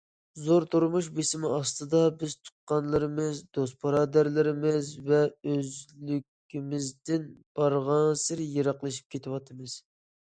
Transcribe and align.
زور 0.43 0.63
تۇرمۇش 0.75 1.09
بېسىمى 1.17 1.49
ئاستىدا، 1.57 1.99
بىز 2.21 2.33
تۇغقانلىرىمىز، 2.47 3.43
دوست- 3.59 3.77
بۇرادەرلىرىمىز 3.85 4.91
ۋە 5.11 5.21
ئۆزلۈكىمىزدىن 5.53 7.31
بارغانسېرى 7.61 8.53
يىراقلىشىپ 8.59 9.17
كېتىۋاتىمىز. 9.17 9.81